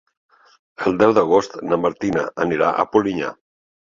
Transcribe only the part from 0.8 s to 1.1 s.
El